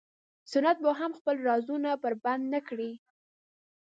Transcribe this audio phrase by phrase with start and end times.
[0.51, 2.91] سنت به هم خپل رازونه بربنډ نه کړي.